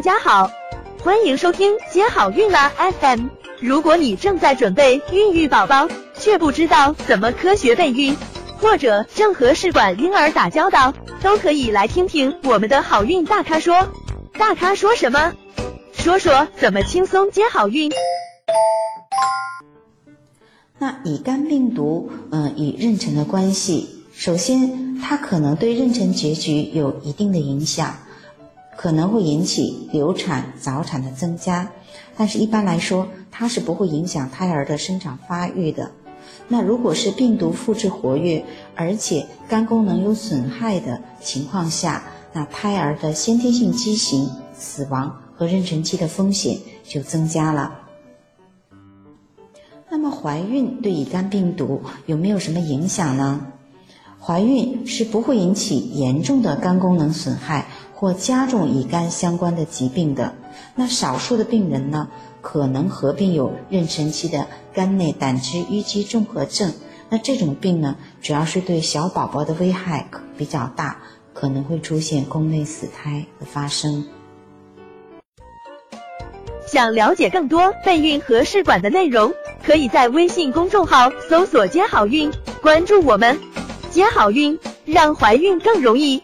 [0.00, 0.50] 大家好，
[1.02, 3.26] 欢迎收听接好运啦 FM。
[3.60, 8.16] 如果你正在准备孕育宝宝，却不知道怎么科学备孕，
[8.56, 13.88] 或者正和试管婴儿打交道，都可以来听听我们的好运大咖说。
[14.38, 15.34] 大咖说什么？
[15.92, 17.92] 说说怎么轻松接好运。
[20.78, 27.94] 那乙肝病毒，嗯，与妊娠的关系，首先它可能对妊娠结局有一定的影响。
[28.80, 31.70] 可能会引起流产、早产的增加，
[32.16, 35.90] 但是一般来说，它是不会影响胎儿的生长发育的。
[36.48, 38.42] 那如果是病毒复制活跃，
[38.74, 47.80] 而且肝功能有损害的情况下，那胎儿的先天性畸形、死亡和妊娠期的风险就增加了。
[49.90, 53.46] 那么怀孕对乙肝病毒有没有什么影响呢？
[54.20, 57.66] 怀孕是不会引起严重的肝功能损害。
[57.92, 60.34] 或加重乙肝相关的疾病的，
[60.74, 62.08] 那少数的病人呢，
[62.40, 66.72] 可能合并有妊娠期的肝内胆汁淤积综合症。
[67.10, 70.96] 那这种病呢，主要是对小宝宝的危害比较大，
[71.34, 74.06] 可能会出现宫内死胎的发生。
[76.66, 83.38] 想了解更多备孕和试管的内容，可以在微信公众号搜索“接好运”，关注我们，
[83.90, 86.22] 接好运，让怀孕更容易。